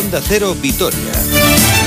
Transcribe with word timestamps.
Onda 0.00 0.18
Cero 0.22 0.54
Vitoria. 0.54 1.79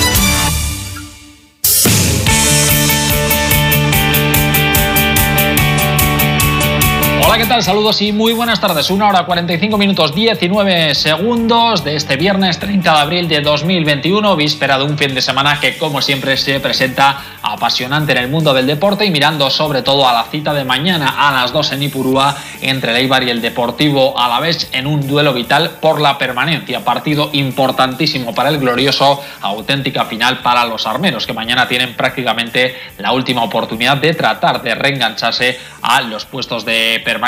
Hola, 7.34 7.42
¿qué 7.42 7.50
tal? 7.50 7.64
Saludos 7.64 8.00
y 8.04 8.12
muy 8.12 8.32
buenas 8.32 8.62
tardes. 8.62 8.92
Una 8.92 9.08
hora 9.08 9.26
45 9.26 9.76
minutos 9.76 10.14
19 10.14 10.94
segundos 10.94 11.84
de 11.84 11.96
este 11.96 12.16
viernes 12.16 12.60
30 12.60 12.94
de 12.94 13.00
abril 13.00 13.28
de 13.28 13.42
2021, 13.42 14.36
víspera 14.36 14.78
de 14.78 14.84
un 14.84 15.00
fin 15.00 15.16
de 15.16 15.22
semana 15.24 15.60
que, 15.60 15.76
como 15.80 16.00
siempre, 16.04 16.38
se 16.38 16.60
presenta 16.60 17.24
apasionante 17.42 18.12
en 18.12 18.20
el 18.20 18.30
mundo 18.30 18.54
del 18.54 18.68
deporte 18.68 19.04
y 19.04 19.10
mirando 19.10 19.50
sobre 19.50 19.82
todo 19.82 20.08
a 20.08 20.14
la 20.14 20.26
cita 20.26 20.54
de 20.54 20.64
mañana 20.64 21.28
a 21.28 21.34
las 21.34 21.52
2 21.52 21.72
en 21.72 21.82
Ipurúa 21.82 22.38
entre 22.62 22.92
el 22.92 22.98
Eibar 22.98 23.24
y 23.24 23.32
el 23.32 23.42
Deportivo 23.42 24.18
Alavés 24.18 24.70
en 24.72 24.86
un 24.86 25.08
duelo 25.08 25.34
vital 25.34 25.78
por 25.82 26.00
la 26.00 26.20
permanencia. 26.20 26.86
Partido 26.86 27.32
importantísimo 27.34 28.36
para 28.36 28.50
el 28.50 28.60
glorioso, 28.60 29.24
auténtica 29.42 30.06
final 30.06 30.44
para 30.44 30.66
los 30.66 30.86
armeros 30.86 31.26
que 31.26 31.34
mañana 31.34 31.68
tienen 31.68 31.96
prácticamente 31.96 32.76
la 33.00 33.12
última 33.12 33.44
oportunidad 33.44 33.98
de 33.98 34.14
tratar 34.14 34.62
de 34.62 34.76
reengancharse 34.76 35.60
a 35.82 36.02
los 36.02 36.26
puestos 36.26 36.64
de 36.64 37.02
permanencia. 37.04 37.23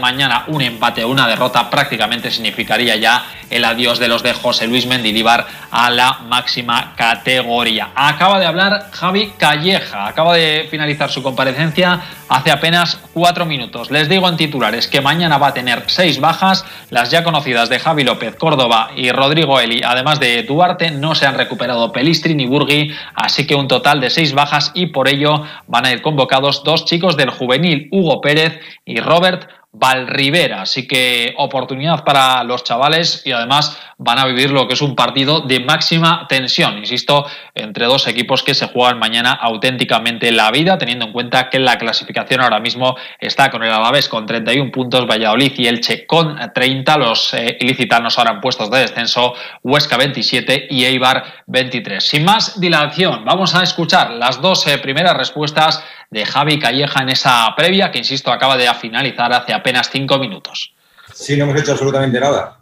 Mañana 0.00 0.44
un 0.46 0.62
empate 0.62 1.02
o 1.02 1.08
una 1.08 1.26
derrota 1.26 1.68
prácticamente 1.68 2.30
significaría 2.30 2.94
ya 2.94 3.24
el 3.50 3.64
adiós 3.64 3.98
de 3.98 4.06
los 4.06 4.22
de 4.22 4.32
José 4.32 4.68
Luis 4.68 4.86
Mendilibar 4.86 5.44
a 5.72 5.90
la 5.90 6.20
máxima 6.28 6.94
categoría. 6.96 7.88
Acaba 7.96 8.38
de 8.38 8.46
hablar 8.46 8.90
Javi 8.92 9.32
Calleja, 9.36 10.06
acaba 10.06 10.36
de 10.36 10.68
finalizar 10.70 11.10
su 11.10 11.22
comparecencia 11.22 12.00
hace 12.28 12.52
apenas 12.52 12.96
cuatro 13.12 13.44
minutos. 13.44 13.90
Les 13.90 14.08
digo 14.08 14.28
en 14.28 14.36
titulares 14.36 14.86
que 14.86 15.00
mañana 15.00 15.36
va 15.36 15.48
a 15.48 15.54
tener 15.54 15.82
seis 15.88 16.20
bajas, 16.20 16.64
las 16.90 17.10
ya 17.10 17.24
conocidas 17.24 17.68
de 17.68 17.80
Javi 17.80 18.04
López, 18.04 18.36
Córdoba 18.36 18.90
y 18.94 19.10
Rodrigo 19.10 19.58
Eli, 19.58 19.82
además 19.84 20.20
de 20.20 20.44
Duarte, 20.44 20.92
no 20.92 21.16
se 21.16 21.26
han 21.26 21.36
recuperado 21.36 21.90
Pelistri 21.90 22.36
ni 22.36 22.46
Burgui, 22.46 22.94
así 23.16 23.48
que 23.48 23.56
un 23.56 23.66
total 23.66 24.00
de 24.00 24.10
seis 24.10 24.32
bajas 24.32 24.70
y 24.74 24.86
por 24.86 25.08
ello 25.08 25.42
van 25.66 25.86
a 25.86 25.92
ir 25.92 26.02
convocados 26.02 26.62
dos 26.62 26.84
chicos 26.84 27.16
del 27.16 27.30
juvenil, 27.30 27.88
Hugo 27.90 28.20
Pérez 28.20 28.60
y 28.84 29.00
Robert 29.00 29.39
Valrivera. 29.72 30.62
Así 30.62 30.88
que 30.88 31.34
oportunidad 31.38 32.02
para 32.04 32.42
los 32.42 32.64
chavales 32.64 33.22
y 33.24 33.32
además 33.32 33.78
van 33.98 34.18
a 34.18 34.26
vivir 34.26 34.50
lo 34.50 34.66
que 34.66 34.74
es 34.74 34.82
un 34.82 34.96
partido 34.96 35.42
de 35.42 35.60
máxima 35.60 36.26
tensión, 36.26 36.78
insisto, 36.78 37.26
entre 37.54 37.84
dos 37.84 38.08
equipos 38.08 38.42
que 38.42 38.54
se 38.54 38.66
juegan 38.66 38.98
mañana 38.98 39.32
auténticamente 39.32 40.32
la 40.32 40.50
vida, 40.50 40.78
teniendo 40.78 41.04
en 41.04 41.12
cuenta 41.12 41.50
que 41.50 41.58
la 41.58 41.76
clasificación 41.76 42.40
ahora 42.40 42.60
mismo 42.60 42.96
está 43.20 43.50
con 43.50 43.62
el 43.62 43.70
Alavés 43.70 44.08
con 44.08 44.24
31 44.24 44.72
puntos, 44.72 45.06
Valladolid 45.06 45.52
y 45.58 45.68
Elche 45.68 46.06
con 46.06 46.36
30, 46.52 46.96
los 46.96 47.34
eh, 47.34 47.58
ilicitanos 47.60 48.18
ahora 48.18 48.32
en 48.32 48.40
puestos 48.40 48.70
de 48.70 48.78
descenso, 48.78 49.34
Huesca 49.62 49.98
27 49.98 50.68
y 50.70 50.84
Eibar 50.86 51.44
23. 51.46 52.02
Sin 52.02 52.24
más 52.24 52.58
dilación, 52.58 53.24
vamos 53.24 53.54
a 53.54 53.62
escuchar 53.62 54.12
las 54.12 54.40
dos 54.40 54.66
eh, 54.66 54.78
primeras 54.78 55.16
respuestas 55.16 55.84
de 56.10 56.26
Javi 56.26 56.58
Calleja 56.58 57.02
en 57.02 57.10
esa 57.10 57.54
previa 57.56 57.90
que, 57.90 57.98
insisto, 57.98 58.32
acaba 58.32 58.56
de 58.56 58.72
finalizar 58.74 59.32
hace 59.32 59.52
apenas 59.52 59.88
cinco 59.90 60.18
minutos. 60.18 60.74
Sí, 61.14 61.36
no 61.36 61.44
hemos 61.44 61.60
hecho 61.60 61.72
absolutamente 61.72 62.18
nada. 62.18 62.60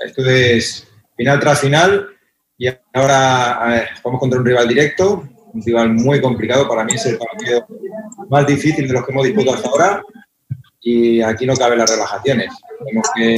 Esto 0.00 0.28
es 0.28 0.86
final 1.16 1.40
tras 1.40 1.60
final 1.60 2.08
y 2.58 2.68
ahora 2.92 3.88
vamos 4.04 4.20
contra 4.20 4.40
un 4.40 4.46
rival 4.46 4.68
directo, 4.68 5.28
un 5.52 5.62
rival 5.62 5.92
muy 5.92 6.20
complicado. 6.20 6.68
Para 6.68 6.84
mí 6.84 6.94
es 6.94 7.06
el 7.06 7.18
partido 7.18 7.66
más 8.28 8.46
difícil 8.46 8.86
de 8.86 8.94
los 8.94 9.04
que 9.04 9.12
hemos 9.12 9.24
disputado 9.24 9.56
hasta 9.56 9.68
ahora 9.68 10.02
y 10.80 11.20
aquí 11.22 11.46
no 11.46 11.56
caben 11.56 11.78
las 11.78 11.90
relajaciones. 11.90 12.52
Tenemos 12.84 13.06
que 13.14 13.36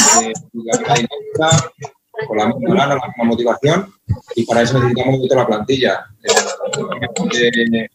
con 2.27 2.37
la 2.37 2.49
misma 2.49 2.75
gana, 2.75 2.97
la 2.97 3.07
misma 3.07 3.25
motivación 3.25 3.95
y 4.35 4.45
para 4.45 4.63
eso 4.63 4.79
necesitamos 4.79 5.21
toda 5.29 5.43
la 5.43 5.47
plantilla. 5.47 6.05
De, 6.21 7.91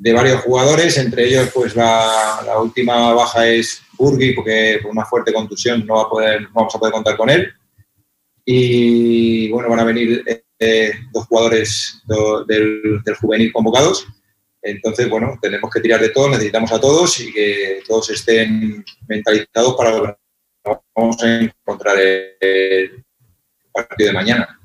de 0.00 0.14
varios 0.14 0.40
jugadores, 0.40 0.96
entre 0.96 1.26
ellos 1.26 1.50
pues 1.52 1.76
la, 1.76 2.40
última 2.58 3.12
baja 3.12 3.46
es 3.46 3.82
Burgi, 3.98 4.32
porque 4.32 4.78
por 4.82 4.92
una 4.92 5.04
fuerte 5.04 5.30
contusión 5.30 5.84
no, 5.86 5.96
va 5.96 6.02
a 6.04 6.08
poder, 6.08 6.48
vamos 6.52 6.74
a 6.74 6.78
poder 6.78 6.94
contar 6.94 7.18
con 7.18 7.28
él. 7.28 7.52
Y 8.46 9.50
bueno, 9.50 9.68
van 9.68 9.80
a 9.80 9.84
venir 9.84 10.24
eh, 10.58 10.92
dos 11.12 11.26
jugadores 11.26 12.02
del, 12.06 13.02
juvenil 13.20 13.52
convocados. 13.52 14.06
Entonces, 14.62 15.08
bueno, 15.10 15.38
tenemos 15.40 15.70
que 15.70 15.80
tirar 15.80 16.00
de 16.00 16.08
todo, 16.08 16.30
necesitamos 16.30 16.72
a 16.72 16.80
todos 16.80 17.20
y 17.20 17.30
que 17.30 17.82
todos 17.86 18.08
estén 18.08 18.82
mentalizados 19.06 19.74
para 19.76 19.98
lo 19.98 20.04
que 20.06 20.78
vamos 20.96 21.22
a 21.22 21.40
encontrar 21.40 21.98
el 21.98 23.04
partido 23.70 24.08
de 24.08 24.14
mañana. 24.14 24.60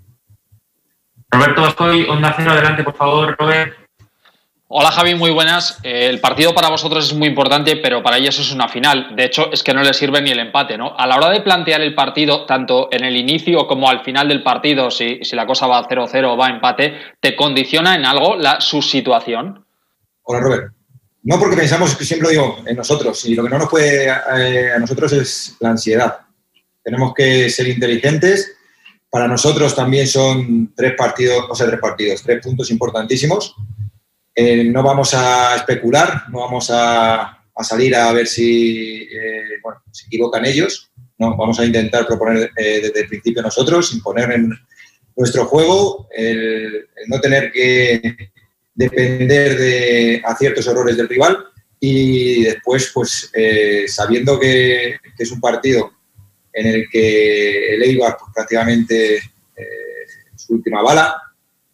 Roberto 1.29 1.67
estoy 1.67 2.05
Onda 2.05 2.33
Cero, 2.37 2.51
adelante, 2.51 2.85
por 2.85 2.95
favor, 2.95 3.35
Robert. 3.37 3.84
Hola 4.67 4.89
Javi, 4.91 5.13
muy 5.13 5.29
buenas. 5.29 5.77
Eh, 5.83 6.07
el 6.07 6.19
partido 6.19 6.55
para 6.55 6.69
vosotros 6.69 7.05
es 7.05 7.13
muy 7.13 7.27
importante, 7.27 7.75
pero 7.75 8.01
para 8.01 8.17
ellos 8.17 8.39
es 8.39 8.51
una 8.51 8.67
final. 8.67 9.15
De 9.15 9.25
hecho, 9.25 9.51
es 9.51 9.61
que 9.61 9.75
no 9.75 9.83
les 9.83 9.95
sirve 9.95 10.23
ni 10.23 10.31
el 10.31 10.39
empate, 10.39 10.75
¿no? 10.75 10.97
A 10.97 11.05
la 11.05 11.17
hora 11.17 11.29
de 11.29 11.41
plantear 11.41 11.81
el 11.81 11.93
partido, 11.93 12.47
tanto 12.47 12.89
en 12.91 13.03
el 13.03 13.15
inicio 13.15 13.67
como 13.67 13.87
al 13.87 14.03
final 14.03 14.27
del 14.27 14.41
partido, 14.41 14.89
si, 14.89 15.19
si 15.21 15.35
la 15.35 15.45
cosa 15.45 15.67
va 15.67 15.87
0-0 15.87 16.33
o 16.33 16.35
va 16.35 16.47
a 16.47 16.49
empate, 16.49 16.95
¿te 17.19 17.35
condiciona 17.35 17.93
en 17.93 18.05
algo 18.05 18.35
la, 18.35 18.59
su 18.59 18.81
situación? 18.81 19.63
Hola 20.23 20.39
Robert. 20.39 20.73
No 21.21 21.37
porque 21.39 21.57
pensamos, 21.57 21.95
que 21.95 22.03
siempre 22.03 22.25
lo 22.25 22.31
digo, 22.31 22.63
en 22.65 22.75
nosotros, 22.75 23.23
y 23.25 23.35
lo 23.35 23.43
que 23.43 23.49
no 23.49 23.59
nos 23.59 23.69
puede 23.69 24.07
eh, 24.07 24.71
a 24.75 24.79
nosotros 24.79 25.13
es 25.13 25.57
la 25.59 25.69
ansiedad. 25.69 26.21
Tenemos 26.83 27.13
que 27.13 27.51
ser 27.51 27.67
inteligentes. 27.67 28.57
Para 29.11 29.27
nosotros 29.27 29.75
también 29.75 30.07
son 30.07 30.73
tres 30.75 30.93
partidos, 30.97 31.45
o 31.49 31.53
sea, 31.53 31.67
tres 31.67 31.79
partidos, 31.79 32.23
tres 32.23 32.41
puntos 32.43 32.71
importantísimos 32.71 33.55
eh, 34.37 34.65
no 34.65 34.83
vamos 34.83 35.13
a 35.13 35.55
especular, 35.55 36.23
no 36.29 36.39
vamos 36.39 36.69
a, 36.69 37.41
salir 37.61 37.95
a 37.95 38.11
ver 38.11 38.27
si 38.27 39.03
eh, 39.03 39.61
se 39.91 40.07
equivocan 40.07 40.45
ellos. 40.45 40.91
No, 41.17 41.37
vamos 41.37 41.57
a 41.57 41.65
intentar 41.65 42.05
proponer 42.05 42.51
eh, 42.57 42.81
desde 42.81 43.01
el 43.01 43.07
principio 43.07 43.41
nosotros, 43.41 43.93
imponer 43.93 44.29
en 44.33 44.51
nuestro 45.15 45.45
juego, 45.45 46.09
el, 46.11 46.89
no 47.07 47.21
tener 47.21 47.49
que 47.53 48.29
depender 48.73 49.57
de 49.57 50.21
aciertos 50.25 50.67
errores 50.67 50.97
del 50.97 51.07
rival 51.07 51.37
y 51.79 52.43
después, 52.43 52.91
pues 52.93 53.31
sabiendo 53.87 54.37
que, 54.37 54.97
es 55.17 55.31
un 55.31 55.39
partido 55.39 55.93
en 56.51 56.67
el 56.67 56.89
que 56.91 57.75
el 57.75 57.83
Eibar 57.83 58.17
pues, 58.19 58.31
prácticamente 58.35 59.21
su 60.35 60.55
última 60.55 60.81
bala, 60.81 61.15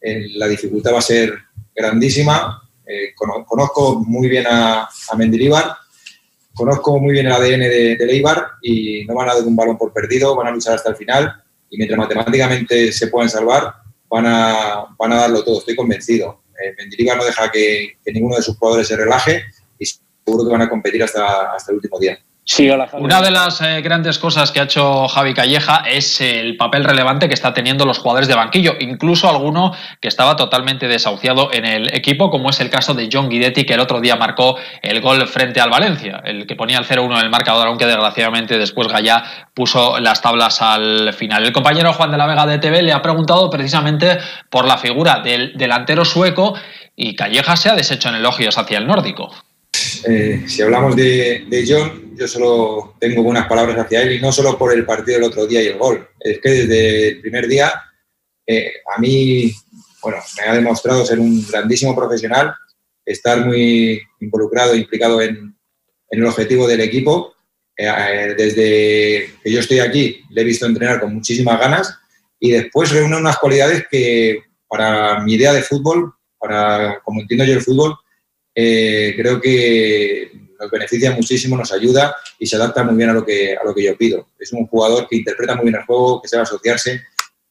la 0.00 0.46
dificultad 0.46 0.94
va 0.94 0.98
a 1.00 1.02
ser 1.02 1.36
grandísima. 1.74 2.68
Eh, 2.86 3.14
conozco 3.14 4.02
muy 4.06 4.28
bien 4.28 4.46
a, 4.48 4.82
a 4.82 5.16
Mendilibar, 5.16 5.76
conozco 6.52 6.98
muy 6.98 7.12
bien 7.12 7.26
el 7.26 7.32
ADN 7.32 7.60
de, 7.60 7.96
de, 7.96 8.06
Leibar 8.06 8.44
y 8.60 9.04
no 9.06 9.14
van 9.14 9.30
a 9.30 9.34
dar 9.34 9.44
un 9.44 9.56
balón 9.56 9.78
por 9.78 9.92
perdido, 9.92 10.34
van 10.34 10.48
a 10.48 10.50
luchar 10.50 10.74
hasta 10.74 10.90
el 10.90 10.96
final 10.96 11.32
y 11.70 11.78
mientras 11.78 11.98
matemáticamente 11.98 12.92
se 12.92 13.06
puedan 13.06 13.30
salvar, 13.30 13.72
van 14.10 14.26
a, 14.26 14.84
van 14.98 15.12
a 15.12 15.16
darlo 15.16 15.44
todo, 15.44 15.60
estoy 15.60 15.76
convencido. 15.76 16.42
Eh, 16.62 16.74
Mendilibar 16.76 17.16
no 17.16 17.24
deja 17.24 17.50
que, 17.50 17.98
que, 18.04 18.12
ninguno 18.12 18.36
de 18.36 18.42
sus 18.42 18.58
jugadores 18.58 18.88
se 18.88 18.96
relaje 18.96 19.42
y 19.78 19.86
seguro 19.86 20.44
que 20.44 20.52
van 20.52 20.62
a 20.62 20.68
competir 20.68 21.02
hasta, 21.02 21.52
hasta 21.54 21.72
el 21.72 21.76
último 21.76 21.98
día. 21.98 22.18
Una 22.94 23.22
de 23.22 23.30
las 23.30 23.60
eh, 23.60 23.80
grandes 23.82 24.18
cosas 24.18 24.50
que 24.50 24.58
ha 24.58 24.64
hecho 24.64 25.06
Javi 25.06 25.32
Calleja 25.32 25.84
es 25.88 26.20
el 26.20 26.56
papel 26.56 26.82
relevante 26.82 27.28
que 27.28 27.34
está 27.34 27.54
teniendo 27.54 27.86
los 27.86 27.98
jugadores 27.98 28.26
de 28.26 28.34
banquillo, 28.34 28.74
incluso 28.80 29.30
alguno 29.30 29.72
que 30.00 30.08
estaba 30.08 30.34
totalmente 30.34 30.88
desahuciado 30.88 31.52
en 31.52 31.64
el 31.64 31.94
equipo, 31.94 32.30
como 32.30 32.50
es 32.50 32.58
el 32.58 32.68
caso 32.68 32.94
de 32.94 33.08
John 33.12 33.28
Guidetti, 33.28 33.64
que 33.64 33.74
el 33.74 33.80
otro 33.80 34.00
día 34.00 34.16
marcó 34.16 34.56
el 34.82 35.00
gol 35.00 35.24
frente 35.28 35.60
al 35.60 35.70
Valencia, 35.70 36.20
el 36.24 36.44
que 36.46 36.56
ponía 36.56 36.78
el 36.78 36.84
0-1 36.84 37.12
en 37.12 37.24
el 37.24 37.30
marcador, 37.30 37.68
aunque 37.68 37.86
desgraciadamente 37.86 38.58
después 38.58 38.88
Gallá 38.88 39.22
puso 39.54 40.00
las 40.00 40.20
tablas 40.20 40.60
al 40.62 41.12
final. 41.12 41.44
El 41.44 41.52
compañero 41.52 41.92
Juan 41.92 42.10
de 42.10 42.18
la 42.18 42.26
Vega 42.26 42.44
de 42.46 42.58
TV 42.58 42.82
le 42.82 42.92
ha 42.92 43.02
preguntado 43.02 43.48
precisamente 43.50 44.18
por 44.50 44.66
la 44.66 44.78
figura 44.78 45.20
del 45.20 45.52
delantero 45.56 46.04
sueco 46.04 46.54
y 46.96 47.14
Calleja 47.14 47.54
se 47.54 47.70
ha 47.70 47.76
deshecho 47.76 48.08
en 48.08 48.16
elogios 48.16 48.58
hacia 48.58 48.78
el 48.78 48.86
nórdico. 48.88 49.32
Eh, 50.04 50.44
si 50.46 50.62
hablamos 50.62 50.96
de, 50.96 51.46
de, 51.48 51.64
John, 51.66 52.14
yo 52.16 52.26
solo 52.26 52.96
tengo 52.98 53.22
buenas 53.22 53.46
palabras 53.46 53.78
hacia 53.78 54.02
él 54.02 54.12
y 54.12 54.20
no 54.20 54.32
solo 54.32 54.58
por 54.58 54.72
el 54.72 54.84
partido 54.84 55.18
del 55.18 55.28
otro 55.28 55.46
día 55.46 55.62
y 55.62 55.68
el 55.68 55.78
gol. 55.78 56.08
Es 56.18 56.40
que 56.40 56.50
desde 56.50 57.08
el 57.08 57.20
primer 57.20 57.46
día 57.46 57.72
eh, 58.46 58.72
a 58.94 59.00
mí, 59.00 59.52
bueno, 60.02 60.18
me 60.36 60.48
ha 60.48 60.54
demostrado 60.54 61.04
ser 61.06 61.20
un 61.20 61.46
grandísimo 61.46 61.94
profesional, 61.94 62.54
estar 63.04 63.44
muy 63.46 64.00
involucrado, 64.20 64.74
implicado 64.74 65.22
en, 65.22 65.56
en 66.10 66.20
el 66.20 66.26
objetivo 66.26 66.66
del 66.66 66.80
equipo. 66.80 67.34
Eh, 67.76 68.34
desde 68.36 69.34
que 69.42 69.50
yo 69.50 69.60
estoy 69.60 69.78
aquí 69.78 70.22
le 70.30 70.42
he 70.42 70.44
visto 70.44 70.66
entrenar 70.66 71.00
con 71.00 71.14
muchísimas 71.14 71.58
ganas 71.58 71.98
y 72.38 72.50
después 72.50 72.90
reúne 72.90 73.16
unas 73.16 73.38
cualidades 73.38 73.86
que 73.90 74.42
para 74.68 75.20
mi 75.20 75.34
idea 75.34 75.52
de 75.52 75.62
fútbol, 75.62 76.12
para 76.38 77.00
como 77.02 77.20
entiendo 77.20 77.44
yo 77.44 77.54
el 77.54 77.62
fútbol, 77.62 77.96
eh, 78.54 79.14
creo 79.16 79.40
que 79.40 80.30
nos 80.58 80.70
beneficia 80.70 81.10
muchísimo, 81.12 81.56
nos 81.56 81.72
ayuda 81.72 82.14
y 82.38 82.46
se 82.46 82.56
adapta 82.56 82.84
muy 82.84 82.96
bien 82.96 83.10
a 83.10 83.14
lo, 83.14 83.24
que, 83.24 83.56
a 83.56 83.64
lo 83.64 83.74
que 83.74 83.84
yo 83.84 83.96
pido. 83.96 84.28
Es 84.38 84.52
un 84.52 84.66
jugador 84.66 85.08
que 85.08 85.16
interpreta 85.16 85.54
muy 85.54 85.64
bien 85.64 85.76
el 85.76 85.84
juego, 85.84 86.20
que 86.20 86.28
sabe 86.28 86.44
asociarse, 86.44 87.02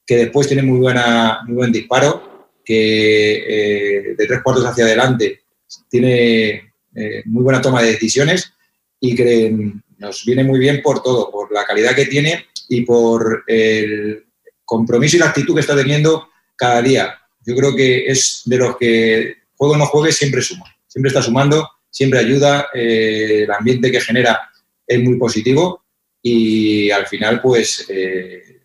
que 0.06 0.16
después 0.16 0.48
tiene 0.48 0.64
muy, 0.64 0.80
buena, 0.80 1.42
muy 1.46 1.56
buen 1.56 1.72
disparo, 1.72 2.50
que 2.64 3.34
eh, 3.48 4.16
de 4.16 4.26
tres 4.28 4.42
cuartos 4.44 4.66
hacia 4.66 4.86
adelante 4.86 5.42
tiene 5.90 6.74
eh, 6.96 7.24
muy 7.26 7.44
buena 7.44 7.62
toma 7.62 7.82
de 7.82 7.92
decisiones 7.92 8.54
y 9.00 9.16
que 9.16 9.54
nos 9.98 10.26
viene 10.26 10.44
muy 10.44 10.60
bien 10.60 10.82
por 10.82 11.02
todo, 11.02 11.32
por 11.32 11.52
la 11.52 11.66
calidad 11.66 11.96
que 11.96 12.06
tiene 12.06 12.46
y 12.70 12.82
por 12.82 13.44
el 13.48 14.26
compromiso 14.64 15.18
y 15.18 15.20
la 15.20 15.28
actitud 15.28 15.54
que 15.54 15.62
está 15.62 15.76
teniendo 15.76 16.30
cada 16.56 16.82
día. 16.82 17.18
Yo 17.46 17.56
creo 17.56 17.76
que 17.76 18.06
es 18.06 18.44
de 18.46 18.58
los 18.58 18.78
que 18.78 19.36
juego 19.56 19.74
o 19.74 19.78
no 19.78 19.86
juegue 19.86 20.12
siempre 20.12 20.42
suma, 20.42 20.66
siempre 20.92 21.08
está 21.08 21.22
sumando, 21.22 21.70
siempre 21.90 22.20
ayuda, 22.20 22.68
eh, 22.74 23.44
el 23.44 23.52
ambiente 23.52 23.90
que 23.90 24.02
genera 24.02 24.42
es 24.86 25.00
muy 25.00 25.18
positivo 25.18 25.86
y 26.22 26.92
al 26.92 27.08
final 27.08 27.42
pues 27.42 27.86
eh, 27.88 28.60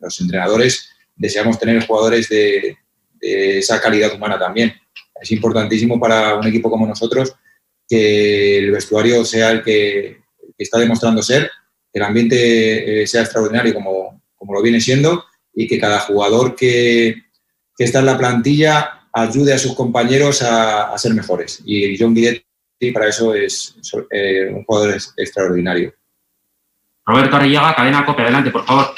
los 0.00 0.20
entrenadores 0.20 0.88
deseamos 1.16 1.58
tener 1.58 1.84
jugadores 1.84 2.28
de, 2.28 2.78
esa 3.20 3.80
calidad 3.80 4.14
humana 4.14 4.38
también. 4.38 4.72
Es 5.20 5.32
importantísimo 5.32 5.98
para 5.98 6.36
un 6.36 6.46
equipo 6.46 6.70
como 6.70 6.86
nosotros 6.86 7.34
que 7.88 8.58
el 8.58 8.70
vestuario 8.70 9.24
sea 9.24 9.50
el 9.50 9.64
que, 9.64 10.18
está 10.56 10.78
demostrando 10.78 11.20
ser, 11.22 11.50
que 11.92 11.98
el 11.98 12.04
ambiente 12.04 13.02
eh, 13.02 13.06
sea 13.08 13.22
extraordinario 13.22 13.74
como, 13.74 14.22
como, 14.36 14.54
lo 14.54 14.62
viene 14.62 14.80
siendo 14.80 15.24
y 15.52 15.66
que 15.66 15.80
cada 15.80 15.98
jugador 15.98 16.54
que, 16.54 17.16
que, 17.76 17.84
está 17.84 17.98
en 17.98 18.06
la 18.06 18.18
plantilla 18.18 18.97
ayude 19.12 19.52
a 19.52 19.58
sus 19.58 19.74
compañeros 19.74 20.42
a, 20.42 20.96
ser 20.98 21.14
mejores. 21.14 21.62
Y 21.64 21.98
John 21.98 22.14
Guidetti 22.14 22.92
para 22.92 23.08
eso 23.08 23.34
es 23.34 23.74
eh, 24.10 24.48
un 24.52 24.64
jugador 24.64 24.96
extraordinario. 25.16 25.94
Roberto 27.08 27.36
Arrillaga, 27.36 27.74
cadena 27.74 28.04
copia, 28.04 28.24
adelante, 28.24 28.50
por 28.50 28.66
favor. 28.66 28.94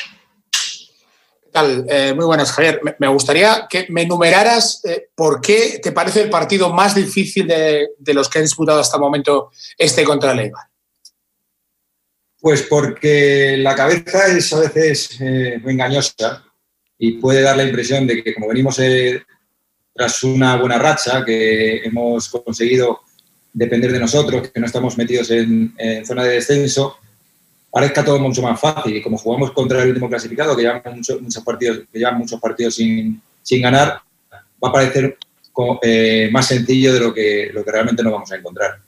¿Qué 1.41 1.49
tal? 1.53 1.87
Eh, 1.89 2.13
muy 2.13 2.25
buenas, 2.25 2.51
Javier. 2.51 2.81
Me, 2.99 3.07
gustaría 3.07 3.69
que 3.71 3.87
me 3.89 4.03
enumeraras 4.03 4.85
eh, 4.85 5.11
por 5.15 5.41
qué 5.41 5.79
te 5.81 5.93
parece 5.93 6.23
el 6.23 6.31
partido 6.31 6.73
más 6.73 6.97
difícil 6.97 7.47
de, 7.47 7.89
los 8.07 8.29
que 8.29 8.39
han 8.39 8.45
disputado 8.45 8.81
hasta 8.81 8.97
el 8.97 9.03
momento 9.03 9.51
este 9.79 10.03
contra 10.03 10.33
el 10.33 10.41
Eibar. 10.41 10.65
Pues 12.41 12.63
porque 12.63 13.57
la 13.59 13.77
cabeza 13.77 14.27
es 14.27 14.53
a 14.53 14.61
veces 14.61 15.21
eh, 15.21 15.61
muy 15.63 15.75
engañosa 15.75 16.45
y 16.99 17.13
puede 17.13 17.43
dar 17.43 17.57
la 17.57 17.65
impresión 17.65 18.09
de 18.09 18.25
que 18.25 18.35
como 18.35 18.49
venimos 18.49 18.79
tras 20.01 20.25
una 20.25 20.57
buena 20.57 20.79
racha, 20.79 21.23
que 21.27 21.85
hemos 21.85 22.31
conseguido 22.31 23.01
depender 23.53 23.93
de 23.93 24.01
nosotros, 24.01 24.49
que 24.49 24.59
no 24.59 24.65
estamos 24.65 24.97
metidos 24.97 25.31
en 25.31 25.75
zona 26.07 26.25
de 26.25 26.37
descenso, 26.37 26.97
parezca 27.71 28.03
todo 28.03 28.19
mucho 28.19 28.41
más 28.41 28.59
fácil. 28.59 28.97
Y 28.97 29.03
como 29.03 29.19
jugamos 29.19 29.53
contra 29.53 29.83
el 29.83 29.89
último 29.89 30.09
clasificado, 30.09 30.57
que 30.57 30.63
llevan 30.63 30.83
muchos, 30.97 31.45
partidos, 31.45 31.81
que 31.93 31.99
llevan 31.99 32.17
muchos 32.17 32.41
partidos 32.41 32.77
sin, 32.77 33.23
ganar, 33.61 34.01
va 34.33 34.69
a 34.71 34.73
parecer 34.73 35.19
eh, 35.83 36.31
más 36.33 36.47
sencillo 36.47 36.95
de 36.95 37.01
lo 37.01 37.13
que, 37.13 37.51
lo 37.53 37.63
que 37.63 37.71
realmente 37.71 38.03
nos 38.03 38.13
vamos 38.13 38.33
a 38.33 38.37
encontrar. 38.37 38.79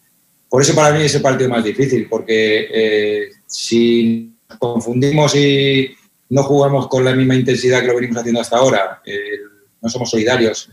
Por 0.49 0.63
eso 0.63 0.75
para 0.75 0.97
mí 0.97 1.05
es 1.05 1.15
el 1.15 1.21
partido 1.21 1.51
más 1.51 1.63
difícil, 1.63 2.07
porque 2.09 2.69
eh, 2.73 3.33
si 3.47 4.35
confundimos 4.59 5.35
y 5.35 5.95
no 6.31 6.43
jugamos 6.43 6.89
con 6.89 7.05
la 7.05 7.15
misma 7.15 7.35
intensidad 7.35 7.83
que 7.83 7.89
lo 7.89 7.97
venimos 7.97 8.17
haciendo 8.17 8.41
hasta 8.41 8.57
ahora, 8.57 9.03
eh, 9.05 9.41
no 9.83 9.89
somos 9.89 10.11
solidarios, 10.11 10.71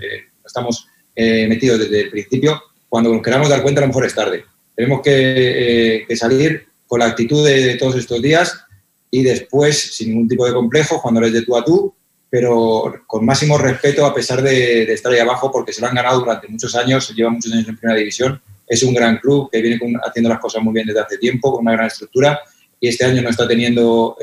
estamos 0.50 0.88
metidos 1.16 1.80
desde 1.80 2.01
el 2.01 2.10
principio, 2.10 2.62
cuando 2.88 3.13
nos 3.13 3.22
queramos 3.22 3.50
dar 3.50 3.62
cuenta 3.62 3.81
a 3.81 3.84
lo 3.84 3.88
mejor 3.88 4.06
es 4.06 4.16
tarde. 4.16 4.46
Tenemos 4.74 5.01
que, 5.01 6.06
que 6.07 6.16
salir 6.16 6.69
con 6.90 7.00
la 7.00 7.06
actitud 7.06 7.46
de, 7.46 7.75
todos 7.75 7.96
estos 7.96 8.19
días 8.19 8.66
y 9.12 9.22
después, 9.22 9.96
sin 9.96 10.10
ningún 10.10 10.28
tipo 10.28 10.46
de 10.46 10.54
complejo, 10.54 11.00
cuando 11.00 11.19
eres 11.19 11.34
de 11.34 11.44
tú 11.44 11.56
a 11.56 11.63
tú, 11.63 11.94
pero 12.31 12.92
con 13.06 13.24
máximo 13.24 13.60
respeto 13.60 14.07
a 14.07 14.13
pesar 14.13 14.42
de, 14.42 14.92
estar 14.92 15.12
ahí 15.12 15.19
abajo, 15.19 15.51
porque 15.51 15.72
se 15.72 15.81
lo 15.81 15.88
han 15.88 15.94
ganado 15.94 16.19
durante 16.19 16.48
muchos 16.48 16.75
años, 16.75 17.13
lleva 17.16 17.30
muchos 17.30 17.54
años 17.54 17.68
en 17.68 17.78
primera 17.78 18.00
división. 18.00 18.42
Es 18.68 18.81
un 18.81 18.96
gran 18.96 19.18
club 19.18 19.51
que 19.51 19.62
viene 19.62 19.80
haciendo 20.04 20.30
las 20.30 20.40
cosas 20.40 20.63
muy 20.63 20.74
bien 20.74 20.88
desde 20.88 21.00
hace 21.00 21.19
tiempo, 21.19 21.51
con 21.51 21.62
una 21.62 21.74
gran 21.74 21.86
estructura, 21.86 22.40
y 22.80 22.88
este 22.88 23.06
año 23.06 23.22
no 23.22 23.30
está 23.30 23.48
teniendo, 23.48 24.18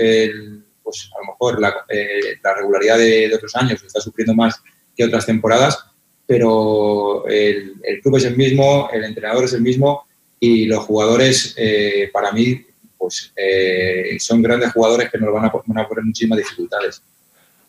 pues 0.82 1.08
a 1.14 1.20
lo 1.20 1.32
mejor 1.32 1.60
la, 1.60 1.72
eh, 1.88 2.40
regularidad 2.42 2.98
de, 2.98 3.32
otros 3.32 3.54
años, 3.54 3.80
está 3.80 4.00
sufriendo 4.00 4.34
más 4.34 4.60
que 4.96 5.04
otras 5.04 5.24
temporadas, 5.24 5.78
pero 6.26 7.26
el, 7.28 7.74
el 7.82 8.00
club 8.00 8.16
es 8.16 8.24
el 8.24 8.36
mismo, 8.36 8.88
el 8.92 9.04
entrenador 9.04 9.44
es 9.44 9.52
el 9.52 9.62
mismo 9.62 10.06
y 10.40 10.66
los 10.66 10.84
jugadores, 10.84 11.54
eh, 11.56 12.10
para 12.12 12.32
mí, 12.32 12.64
pues 12.98 13.32
eh, 13.36 14.16
son 14.18 14.42
grandes 14.42 14.72
jugadores 14.72 15.10
que 15.10 15.18
nos 15.18 15.32
van 15.32 15.46
a, 15.46 15.52
poner 15.52 16.04
muchísimas 16.04 16.38
dificultades. 16.38 17.02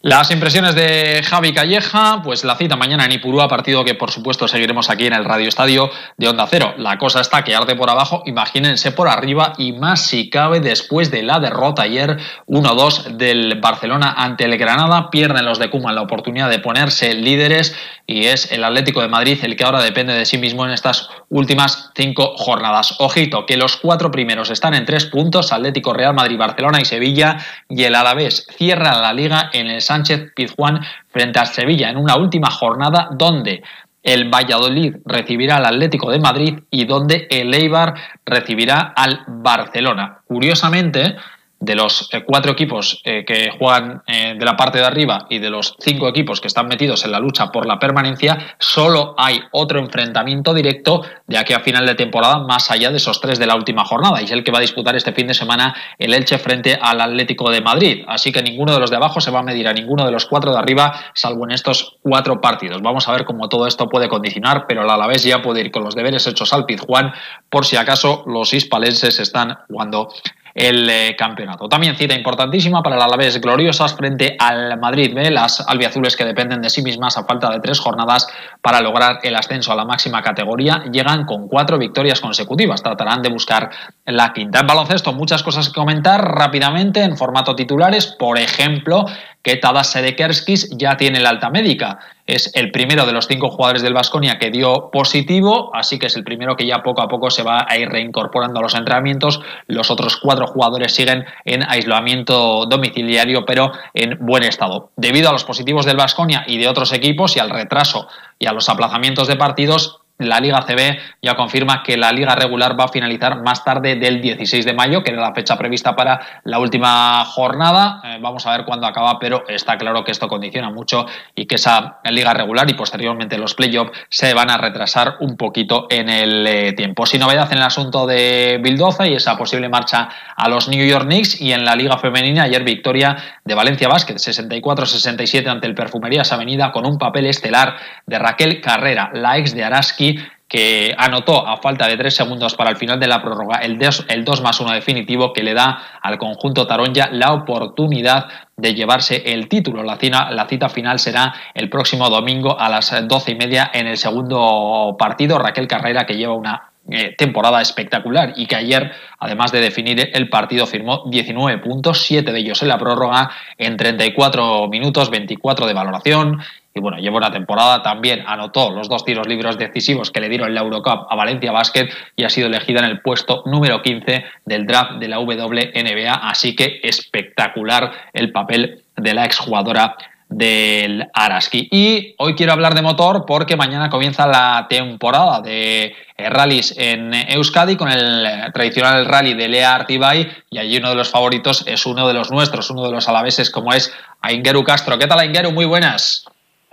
Las 0.04 0.30
impresiones 0.30 0.76
de 0.76 1.24
Javi 1.24 1.54
Calleja, 1.54 2.22
pues 2.24 2.44
la 2.44 2.56
cita 2.56 2.76
mañana 2.76 3.06
en 3.06 3.14
Ipurúa, 3.14 3.48
partido 3.48 3.84
que 3.84 3.96
por 3.96 4.12
supuesto 4.12 4.48
seguiremos 4.48 4.92
aquí 4.92 5.08
en 5.08 5.14
el 5.14 5.26
Radio 5.26 5.48
Estadio 5.48 5.90
de 6.18 6.30
Onda 6.30 6.46
Cero. 6.48 6.76
La 6.78 7.00
cosa 7.00 7.20
está 7.20 7.44
que 7.44 7.56
arde 7.56 7.76
por 7.76 7.90
abajo, 7.90 8.22
imagínense 8.28 8.92
por 8.92 9.08
arriba 9.08 9.54
y 9.58 9.74
más 9.74 10.06
si 10.06 10.30
cabe 10.30 10.60
después 10.60 11.10
de 11.10 11.24
la 11.24 11.40
derrota 11.40 11.82
ayer 11.82 12.18
1-2 12.46 13.18
del 13.18 13.60
Barcelona 13.60 14.14
ante 14.16 14.46
el 14.46 14.56
Granada. 14.60 15.10
Pierden 15.10 15.46
los 15.46 15.58
de 15.58 15.72
Cuman 15.72 15.96
la 15.96 16.04
oportunidad 16.04 16.52
de 16.52 16.60
ponerse 16.60 17.16
líderes 17.16 17.76
y 18.06 18.28
es 18.28 18.52
el 18.52 18.64
Atlético 18.64 19.02
de 19.02 19.08
Madrid 19.08 19.40
el 19.42 19.56
que 19.56 19.64
ahora 19.64 19.82
depende 19.82 20.14
de 20.14 20.26
sí 20.26 20.38
mismo 20.38 20.64
en 20.64 20.72
estas 20.72 21.10
últimas 21.30 21.90
cinco 21.96 22.36
jornadas. 22.38 22.96
Ojito, 23.00 23.48
que 23.48 23.58
los 23.58 23.78
cuatro 23.78 24.12
primeros 24.12 24.52
están 24.52 24.76
en 24.76 24.86
tres 24.86 25.06
puntos, 25.06 25.52
Atlético, 25.52 25.92
Real 25.92 26.14
Madrid, 26.14 26.38
Barcelona 26.38 26.80
y 26.80 26.86
Sevilla, 26.86 27.38
y 27.68 27.84
el 27.84 27.96
Alavés 27.96 28.48
cierra 28.58 29.02
la 29.02 29.12
liga 29.12 29.50
en 29.52 29.68
el 29.68 29.82
Sánchez 29.88 30.32
Pizjuán 30.36 30.82
frente 31.10 31.40
a 31.40 31.46
Sevilla 31.46 31.90
en 31.90 31.98
una 31.98 32.18
última 32.18 32.50
jornada 32.52 33.10
donde 33.12 33.64
el 34.04 34.30
Valladolid 34.30 34.96
recibirá 35.06 35.58
al 35.58 35.66
Atlético 35.66 36.12
de 36.12 36.20
Madrid 36.20 36.60
y 36.72 36.86
donde 36.86 37.28
el 37.30 37.54
Eibar 37.54 37.94
recibirá 38.26 38.94
al 38.96 39.24
Barcelona. 39.28 40.20
Curiosamente, 40.26 41.16
de 41.60 41.76
los 41.76 42.10
eh, 42.12 42.24
cuatro 42.24 42.52
equipos 42.52 43.02
eh, 43.04 43.26
que 43.26 43.50
juegan 43.58 44.04
eh, 44.08 44.36
de 44.38 44.46
la 44.46 44.56
parte 44.56 44.78
de 44.78 44.86
arriba 44.86 45.26
y 45.30 45.40
de 45.40 45.50
los 45.50 45.76
cinco 45.80 46.08
equipos 46.08 46.40
que 46.40 46.48
están 46.48 46.68
metidos 46.68 47.04
en 47.04 47.12
la 47.12 47.20
lucha 47.20 47.52
por 47.52 47.66
la 47.66 47.80
permanencia, 47.80 48.56
solo 48.60 49.16
hay 49.18 49.42
otro 49.52 49.80
enfrentamiento 49.80 50.54
directo 50.54 51.04
de 51.26 51.38
aquí 51.38 51.54
a 51.54 51.60
final 51.62 51.86
de 51.86 51.96
temporada 51.96 52.40
más 52.40 52.70
allá 52.70 52.92
de 52.92 52.98
esos 52.98 53.20
tres 53.20 53.40
de 53.40 53.48
la 53.48 53.56
última 53.56 53.86
jornada 53.86 54.22
y 54.22 54.26
es 54.26 54.32
el 54.32 54.44
que 54.44 54.52
va 54.52 54.60
a 54.60 54.62
disputar 54.62 54.96
este 54.96 55.14
fin 55.14 55.28
de 55.28 55.34
semana 55.34 55.76
el 55.98 56.14
Elche 56.14 56.38
frente 56.38 56.78
al 56.80 57.02
Atlético 57.02 57.50
de 57.50 57.62
Madrid. 57.62 58.04
Así 58.08 58.32
que 58.32 58.44
ninguno 58.44 58.74
de 58.74 58.80
los 58.80 58.92
de 58.92 58.98
abajo 58.98 59.20
se 59.20 59.32
va 59.32 59.40
a 59.40 59.44
medir 59.44 59.68
a 59.68 59.74
ninguno 59.74 60.06
de 60.06 60.12
los 60.12 60.26
cuatro 60.26 60.52
de 60.52 60.60
arriba 60.60 60.94
salvo 61.14 61.46
en 61.46 61.52
estos 61.52 61.98
cuatro 62.02 62.40
partidos. 62.40 62.82
Vamos 62.82 63.08
a 63.08 63.12
ver 63.12 63.26
cómo 63.26 63.50
todo 63.50 63.66
esto 63.66 63.90
puede 63.90 64.10
condicionar, 64.10 64.66
pero 64.68 64.84
el 64.84 64.90
Alavés 64.90 65.24
ya 65.24 65.42
puede 65.42 65.62
ir 65.62 65.72
con 65.72 65.84
los 65.84 65.96
deberes 65.96 66.28
hechos 66.28 66.54
al 66.54 66.66
Pizjuán 66.66 67.14
por 67.50 67.66
si 67.66 67.78
acaso 67.78 68.24
los 68.28 68.54
hispalenses 68.54 69.20
están 69.20 69.58
jugando 69.68 70.10
el 70.58 70.90
eh, 70.90 71.16
campeonato. 71.16 71.70
También 71.70 71.96
cita 71.96 72.16
importantísima 72.16 72.82
para 72.82 72.96
el 72.96 73.02
Alavés 73.04 73.40
gloriosas 73.40 73.96
frente 73.96 74.36
al 74.40 74.80
Madrid 74.80 75.14
B, 75.14 75.30
las 75.30 75.64
albiazules 75.68 76.18
que 76.18 76.26
dependen 76.26 76.62
de 76.64 76.72
sí 76.72 76.82
mismas 76.82 77.16
a 77.16 77.26
falta 77.26 77.52
de 77.52 77.60
tres 77.60 77.80
jornadas 77.80 78.28
para 78.60 78.82
lograr 78.82 79.20
el 79.22 79.36
ascenso 79.36 79.72
a 79.72 79.76
la 79.76 79.86
máxima 79.86 80.24
categoría, 80.24 80.84
llegan 80.92 81.26
con 81.26 81.48
cuatro 81.48 81.78
victorias 81.78 82.20
consecutivas. 82.20 82.82
Tratarán 82.82 83.22
de 83.22 83.30
buscar 83.30 83.70
la 84.06 84.34
quinta. 84.34 84.62
En 84.62 84.68
baloncesto, 84.68 85.14
muchas 85.14 85.44
cosas 85.44 85.70
que 85.70 85.76
comentar 85.76 86.20
rápidamente 86.24 87.04
en 87.04 87.18
formato 87.18 87.56
titulares. 87.56 88.08
Por 88.08 88.40
ejemplo, 88.40 89.06
que 89.44 89.58
Tadas 89.58 89.92
Sedekerskis 89.92 90.76
ya 90.76 90.98
tiene 90.98 91.20
la 91.20 91.30
alta 91.30 91.52
médica. 91.52 92.00
Es 92.28 92.52
el 92.56 92.72
primero 92.72 93.06
de 93.06 93.14
los 93.14 93.26
cinco 93.26 93.50
jugadores 93.50 93.82
del 93.82 93.94
Vasconia 93.94 94.38
que 94.38 94.52
dio 94.52 94.90
positivo, 94.92 95.72
así 95.74 95.98
que 95.98 96.08
es 96.08 96.16
el 96.18 96.26
primero 96.26 96.58
que 96.58 96.68
ya 96.68 96.84
poco 96.84 97.02
a 97.02 97.08
poco 97.08 97.30
se 97.30 97.42
va 97.42 97.66
a 97.68 97.78
ir 97.78 97.88
reincorporando 97.88 98.60
a 98.60 98.62
los 98.62 98.76
entrenamientos. 98.76 99.40
Los 99.68 99.90
otros 99.90 100.18
cuatro 100.18 100.46
jugadores 100.46 100.94
siguen 100.94 101.26
en 101.46 101.64
aislamiento 101.64 102.66
domiciliario, 102.66 103.46
pero 103.46 103.72
en 103.94 104.18
buen 104.20 104.44
estado. 104.44 104.92
Debido 104.98 105.30
a 105.30 105.32
los 105.32 105.46
positivos 105.46 105.86
del 105.86 105.96
Vasconia 105.96 106.44
y 106.46 106.58
de 106.58 106.68
otros 106.68 106.92
equipos 106.92 107.38
y 107.38 107.40
al 107.40 107.50
retraso 107.50 108.10
y 108.40 108.48
a 108.48 108.52
los 108.52 108.68
aplazamientos 108.68 109.30
de 109.30 109.38
partidos, 109.38 110.02
la 110.20 110.40
Liga 110.40 110.62
CB 110.62 110.98
ya 111.22 111.36
confirma 111.36 111.84
que 111.84 111.96
la 111.96 112.12
Liga 112.12 112.36
regular 112.36 112.80
va 112.80 112.86
a 112.86 112.88
finalizar 112.88 113.42
más 113.44 113.64
tarde 113.64 113.96
del 113.96 114.22
16 114.22 114.66
de 114.66 114.74
mayo, 114.74 115.04
que 115.04 115.12
era 115.12 115.22
la 115.22 115.34
fecha 115.34 115.58
prevista 115.58 115.96
para 115.96 116.42
la 116.44 116.60
última 116.60 117.24
jornada. 117.26 118.02
Eh, 118.04 118.18
vamos 118.20 118.46
a 118.48 118.52
ver 118.52 118.66
cuándo 118.66 118.88
acaba, 118.88 119.20
pero 119.20 119.44
está 119.48 119.78
claro 119.78 120.04
que 120.04 120.12
esto 120.12 120.28
condiciona 120.28 120.70
mucho 120.72 121.06
y 121.36 121.46
que 121.46 121.56
esa 121.56 122.00
Liga 122.10 122.34
regular 122.34 122.70
y 122.70 122.74
posteriormente 122.74 123.38
los 123.38 123.54
playoffs 123.54 123.92
se 124.10 124.34
van 124.34 124.50
a 124.50 124.58
retrasar 124.58 125.18
un 125.20 125.38
poquito 125.38 125.88
en 125.90 126.10
el 126.10 126.48
eh, 126.48 126.74
tiempo. 126.74 127.06
Sin 127.06 127.20
novedad 127.20 127.52
en 127.52 127.60
el 127.60 127.64
asunto 127.64 128.08
de 128.08 128.60
Bildoza 128.64 129.06
y 129.08 129.14
esa 129.14 129.38
posible 129.38 129.70
marcha 129.70 130.10
a 130.36 130.50
los 130.50 130.68
New 130.68 130.86
York 130.86 131.06
Knicks 131.06 131.40
y 131.42 131.52
en 131.52 131.64
la 131.64 131.76
Liga 131.76 131.98
Femenina 131.98 132.44
ayer 132.44 132.64
victoria 132.64 133.18
de 133.44 133.54
Valencia 133.54 133.88
Basket 133.88 134.16
64-67 134.16 135.48
ante 135.48 135.68
el 135.68 135.76
Perfumerías 135.76 136.32
Avenida 136.32 136.72
con 136.72 136.88
un 136.88 136.98
papel 136.98 137.28
estelar 137.28 137.76
de 138.06 138.18
Raquel 138.18 138.62
Carrera, 138.62 139.12
la 139.14 139.38
ex 139.38 139.54
de 139.54 139.64
Araski 139.64 140.07
que 140.48 140.96
anotó 140.98 141.46
a 141.46 141.58
falta 141.58 141.88
de 141.88 141.98
tres 141.98 142.16
segundos 142.16 142.56
para 142.56 142.70
el 142.70 142.78
final 142.78 143.00
de 143.00 143.08
la 143.08 143.22
prórroga 143.22 143.58
el 143.58 143.78
2, 143.78 144.06
el 144.08 144.24
2 144.24 144.42
más 144.42 144.60
1 144.60 144.72
definitivo 144.72 145.34
que 145.34 145.44
le 145.44 145.54
da 145.54 146.00
al 146.02 146.18
conjunto 146.18 146.66
Taronja 146.66 147.10
la 147.12 147.34
oportunidad 147.34 148.28
de 148.56 148.74
llevarse 148.74 149.24
el 149.26 149.50
título. 149.50 149.84
La 149.84 149.98
cita, 149.98 150.32
la 150.32 150.48
cita 150.48 150.70
final 150.70 151.00
será 151.00 151.34
el 151.54 151.70
próximo 151.70 152.10
domingo 152.10 152.58
a 152.58 152.70
las 152.70 152.94
doce 153.08 153.32
y 153.32 153.36
media 153.36 153.70
en 153.74 153.88
el 153.88 153.98
segundo 153.98 154.96
partido. 154.98 155.38
Raquel 155.38 155.68
Carrera, 155.68 156.06
que 156.06 156.16
lleva 156.16 156.34
una 156.34 156.72
eh, 156.90 157.16
temporada 157.18 157.62
espectacular 157.62 158.32
y 158.38 158.46
que 158.46 158.56
ayer, 158.56 158.92
además 159.20 159.52
de 159.52 159.60
definir 159.60 160.10
el 160.14 160.30
partido, 160.30 160.66
firmó 160.66 161.04
19 161.08 161.58
puntos, 161.58 162.04
7 162.04 162.32
de 162.32 162.40
ellos 162.40 162.62
en 162.62 162.70
la 162.70 162.78
prórroga, 162.78 163.30
en 163.58 163.76
34 163.76 164.70
minutos, 164.70 165.10
24 165.10 165.68
de 165.68 165.74
valoración. 165.74 166.40
Y 166.78 166.80
bueno, 166.80 166.98
lleva 167.00 167.18
una 167.18 167.32
temporada, 167.32 167.82
también 167.82 168.24
anotó 168.26 168.70
los 168.72 168.88
dos 168.88 169.04
tiros 169.04 169.28
libres 169.28 169.58
decisivos 169.58 170.12
que 170.12 170.22
le 170.22 170.30
dieron 170.30 170.54
la 170.54 170.62
Eurocup 170.62 171.08
a 171.10 171.16
Valencia 171.16 171.52
Basket 171.52 171.90
y 172.16 172.24
ha 172.24 172.30
sido 172.30 172.48
elegida 172.48 172.80
en 172.80 172.86
el 172.86 173.02
puesto 173.02 173.42
número 173.48 173.82
15 173.82 174.24
del 174.46 174.68
draft 174.68 174.94
de 175.00 175.08
la 175.08 175.20
WNBA. 175.20 176.14
Así 176.14 176.56
que 176.56 176.80
espectacular 176.84 177.92
el 178.14 178.32
papel 178.32 178.84
de 178.96 179.14
la 179.14 179.26
exjugadora 179.26 179.98
del 180.30 181.08
Araski. 181.14 181.68
Y 181.72 182.14
hoy 182.18 182.36
quiero 182.36 182.52
hablar 182.52 182.76
de 182.76 182.82
motor 182.82 183.26
porque 183.26 183.56
mañana 183.56 183.90
comienza 183.90 184.28
la 184.28 184.68
temporada 184.70 185.42
de 185.42 185.96
rallies 186.18 186.76
en 186.78 187.14
Euskadi 187.14 187.76
con 187.76 187.90
el 187.90 188.52
tradicional 188.54 189.06
rally 189.06 189.34
de 189.34 189.48
Lea 189.48 189.74
Artibay 189.74 190.30
y 190.50 190.58
allí 190.58 190.78
uno 190.78 190.90
de 190.90 190.96
los 190.96 191.10
favoritos 191.10 191.64
es 191.66 191.86
uno 191.86 192.08
de 192.08 192.14
los 192.14 192.30
nuestros, 192.30 192.70
uno 192.70 192.84
de 192.84 192.92
los 192.92 193.08
alaveses 193.08 193.50
como 193.50 193.74
es 193.74 193.94
Aingeru 194.22 194.64
Castro. 194.64 194.98
¿Qué 195.00 195.08
tal 195.08 195.20
Aingeru? 195.20 195.52
Muy 195.52 195.66
buenas. 195.66 196.26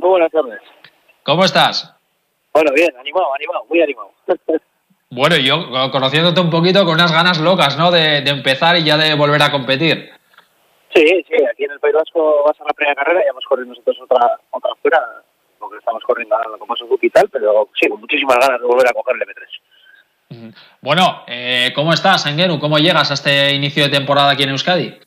Muy 0.05 0.11
buenas 0.11 0.33
tardes. 0.33 0.61
¿Cómo 1.23 1.47
estás? 1.47 1.97
Bueno, 2.53 2.73
bien, 2.75 2.95
animado, 3.01 3.35
animado, 3.35 3.65
muy 3.69 3.81
animado. 3.81 4.11
Bueno, 5.11 5.37
yo 5.37 5.71
conociéndote 5.93 6.41
un 6.41 6.51
poquito 6.51 6.85
con 6.85 6.95
unas 6.95 7.13
ganas 7.13 7.39
locas, 7.39 7.79
¿no? 7.79 7.93
De, 7.93 8.23
de 8.23 8.31
empezar 8.31 8.75
y 8.77 8.83
ya 8.83 8.97
de 8.97 9.15
volver 9.15 9.41
a 9.43 9.53
competir. 9.53 10.11
Sí, 10.93 11.07
sí, 11.07 11.45
aquí 11.49 11.65
en 11.65 11.71
el 11.71 11.79
País 11.79 11.95
Vasco 11.95 12.43
va 12.45 12.51
a 12.51 12.65
la 12.67 12.75
primera 12.75 12.97
carrera 12.97 13.23
y 13.25 13.29
hemos 13.29 13.45
corrido 13.45 13.69
nosotros 13.69 13.97
otra 14.03 14.41
otra 14.51 14.73
fuera, 14.83 15.01
porque 15.61 15.79
estamos 15.79 16.03
corriendo 16.03 16.35
ahora 16.35 16.59
como 16.59 16.75
Suzuki 16.75 17.07
y 17.07 17.11
tal, 17.11 17.29
pero 17.29 17.69
sí, 17.81 17.89
con 17.89 18.01
muchísimas 18.01 18.39
ganas 18.41 18.61
de 18.61 18.67
volver 18.67 18.89
a 18.89 18.93
coger 18.93 19.15
el 19.15 19.29
M3. 19.29 20.55
Bueno, 20.81 21.23
eh, 21.29 21.71
¿cómo 21.77 21.93
estás, 21.93 22.27
Engeru? 22.27 22.59
¿Cómo 22.59 22.79
llegas 22.79 23.13
a 23.13 23.15
este 23.15 23.55
inicio 23.55 23.85
de 23.85 23.91
temporada 23.91 24.33
aquí 24.33 24.43
en 24.43 24.51
Euskadi? 24.51 24.99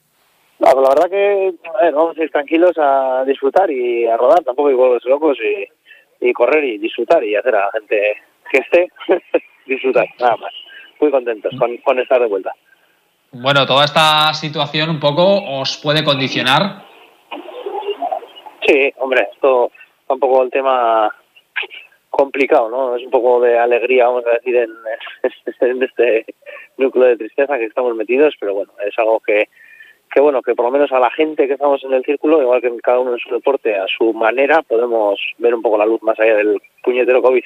No, 0.59 0.71
pues 0.71 0.83
la 0.83 0.89
verdad 0.89 1.09
que 1.09 1.53
a 1.67 1.83
ver, 1.83 1.93
vamos 1.93 2.17
a 2.17 2.23
ir 2.23 2.31
tranquilos 2.31 2.71
a 2.77 3.23
disfrutar 3.25 3.69
y 3.69 4.07
a 4.07 4.17
rodar, 4.17 4.43
tampoco 4.43 4.69
hay 4.69 4.75
huevos 4.75 5.03
locos 5.05 5.37
y, 5.39 6.27
y 6.27 6.33
correr 6.33 6.63
y 6.63 6.77
disfrutar 6.79 7.23
y 7.23 7.35
hacer 7.35 7.55
a 7.55 7.65
la 7.65 7.71
gente 7.71 8.17
que 8.51 8.57
esté 8.59 8.91
disfrutar, 9.65 10.07
nada 10.19 10.37
más. 10.37 10.53
Muy 10.99 11.11
contentos 11.11 11.53
con, 11.59 11.77
con 11.77 11.99
estar 11.99 12.19
de 12.19 12.27
vuelta. 12.27 12.51
Bueno, 13.31 13.65
toda 13.67 13.85
esta 13.85 14.33
situación 14.33 14.89
un 14.89 14.99
poco 14.99 15.43
os 15.43 15.77
puede 15.77 16.03
condicionar. 16.03 16.85
Sí, 18.65 18.91
hombre, 18.97 19.27
esto 19.33 19.71
está 20.01 20.13
un 20.15 20.19
poco 20.19 20.43
el 20.43 20.49
tema 20.49 21.13
complicado, 22.09 22.69
¿no? 22.69 22.95
Es 22.95 23.03
un 23.03 23.11
poco 23.11 23.41
de 23.41 23.59
alegría, 23.59 24.07
vamos 24.07 24.25
a 24.25 24.31
decir, 24.31 24.55
en, 24.55 24.71
en 25.69 25.83
este 25.83 26.25
núcleo 26.77 27.05
de 27.05 27.17
tristeza 27.17 27.57
que 27.57 27.65
estamos 27.65 27.95
metidos, 27.95 28.33
pero 28.39 28.55
bueno, 28.55 28.71
es 28.85 28.97
algo 28.97 29.19
que, 29.19 29.49
que 30.17 30.21
bueno, 30.21 30.41
que 30.41 30.55
por 30.55 30.65
lo 30.65 30.71
menos 30.71 30.91
a 30.91 31.00
la 31.00 31.12
gente 31.12 31.45
que 31.45 31.53
estamos 31.53 31.83
en 31.83 31.93
el 31.93 32.03
círculo, 32.03 32.41
igual 32.41 32.59
que 32.59 32.75
cada 32.81 32.97
uno 32.97 33.13
en 33.13 33.19
su 33.19 33.29
deporte, 33.29 33.77
a 33.77 33.86
su 33.86 34.13
manera, 34.13 34.63
podemos 34.63 35.19
ver 35.38 35.53
un 35.53 35.62
poco 35.62 35.77
la 35.77 35.86
luz 35.86 36.01
más 36.01 36.19
allá 36.19 36.38
del 36.38 36.59
puñetero 36.83 37.21
COVID. 37.21 37.43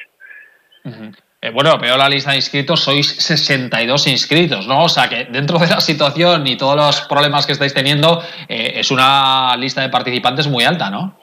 Uh 0.86 0.90
-huh. 0.90 1.16
Eh, 1.42 1.52
bueno, 1.52 1.78
veo 1.78 1.98
la 1.98 2.08
lista 2.08 2.32
de 2.32 2.38
inscritos, 2.38 2.80
sois 2.80 3.08
62 3.10 4.08
inscritos, 4.08 4.68
¿no? 4.70 4.86
O 4.86 4.88
sea 4.88 5.10
que 5.10 5.26
dentro 5.26 5.60
de 5.60 5.68
la 5.68 5.82
situación 5.82 6.48
y 6.48 6.56
todos 6.56 6.78
los 6.78 7.02
problemas 7.10 7.46
que 7.46 7.52
estáis 7.52 7.74
teniendo, 7.74 8.22
eh, 8.48 8.80
es 8.80 8.90
una 8.90 9.58
lista 9.58 9.82
de 9.82 9.90
participantes 9.90 10.48
muy 10.48 10.64
alta, 10.64 10.90
¿no? 10.90 11.20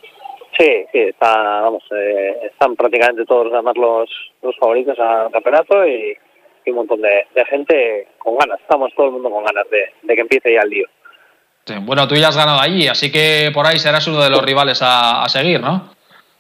Sí, 0.59 0.85
sí, 0.93 0.99
está, 0.99 1.63
vamos, 1.63 1.83
eh, 1.93 2.41
están 2.43 2.77
prácticamente 2.77 3.25
todos 3.25 3.51
además 3.55 3.75
los, 3.79 4.11
los 4.43 4.55
favoritos 4.59 4.99
al 4.99 5.31
campeonato 5.31 5.87
y, 5.87 6.15
y 6.67 6.71
un 6.73 6.77
montón 6.77 7.01
de, 7.01 7.25
de, 7.35 7.45
gente 7.47 8.07
con 8.19 8.37
ganas. 8.37 8.61
Estamos 8.61 8.93
todo 8.95 9.07
el 9.07 9.13
mundo 9.13 9.31
con 9.31 9.45
ganas 9.45 9.65
de, 9.71 9.83
de 10.03 10.15
que 10.15 10.21
empiece 10.21 10.53
ya 10.53 10.61
el 10.61 10.69
lío. 10.69 10.89
Bueno, 11.83 12.07
tú 12.09 12.15
ya 12.15 12.29
has 12.29 12.37
ganado 12.37 12.61
allí, 12.61 12.89
así 12.89 13.11
que 13.11 13.51
por 13.53 13.67
ahí 13.67 13.79
serás 13.79 14.07
uno 14.07 14.23
de 14.23 14.31
los 14.31 14.43
rivales 14.43 14.81
a, 14.83 15.23
a 15.23 15.29
seguir, 15.29 15.61
¿no? 15.61 15.91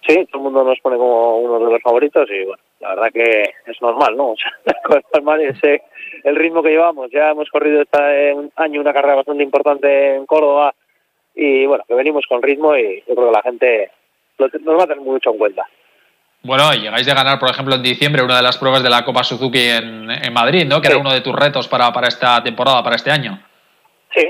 Sí, 0.07 0.15
todo 0.33 0.39
el 0.39 0.45
mundo 0.45 0.65
nos 0.65 0.79
pone 0.81 0.97
como 0.97 1.39
uno 1.39 1.67
de 1.67 1.73
los 1.73 1.83
favoritos 1.83 2.29
y 2.31 2.45
bueno, 2.45 2.63
la 2.81 2.89
verdad 2.91 3.13
que 3.13 3.43
es 3.67 3.83
normal, 3.83 4.17
¿no? 4.17 4.29
O 4.33 4.37
sea, 4.37 4.53
es 4.65 5.05
normal 5.13 5.41
ese, 5.43 5.83
el 6.25 6.37
ritmo 6.37 6.63
que 6.63 6.71
llevamos. 6.71 7.11
Ya 7.11 7.31
hemos 7.31 7.49
corrido 7.51 7.83
este 7.83 8.35
año 8.57 8.81
una 8.81 8.93
carrera 8.93 9.17
bastante 9.17 9.43
importante 9.43 10.17
en 10.17 10.25
Córdoba 10.25 10.75
y 11.35 11.67
bueno, 11.67 11.85
que 11.87 11.95
venimos 11.95 12.25
con 12.27 12.43
ritmo 12.43 12.75
y 12.75 13.05
yo 13.07 13.15
creo 13.15 13.29
que 13.29 13.37
la 13.37 13.43
gente 13.43 13.91
nos 14.39 14.79
va 14.79 14.85
a 14.85 14.87
tener 14.87 15.03
mucho 15.03 15.31
en 15.31 15.39
cuenta. 15.39 15.67
Bueno, 16.43 16.73
llegáis 16.73 17.05
de 17.05 17.15
ganar, 17.15 17.39
por 17.39 17.51
ejemplo, 17.51 17.75
en 17.75 17.83
diciembre 17.83 18.23
una 18.23 18.37
de 18.37 18.43
las 18.43 18.57
pruebas 18.57 18.83
de 18.83 18.89
la 18.89 19.05
Copa 19.05 19.25
Suzuki 19.25 19.69
en, 19.69 20.11
en 20.11 20.33
Madrid, 20.33 20.67
¿no? 20.67 20.81
Que 20.81 20.87
sí. 20.87 20.93
era 20.93 21.01
uno 21.01 21.13
de 21.13 21.21
tus 21.21 21.35
retos 21.35 21.69
para, 21.69 21.93
para 21.93 22.09
esta 22.09 22.43
temporada, 22.43 22.83
para 22.83 22.97
este 22.97 23.11
año. 23.11 23.39
Sí, 24.15 24.25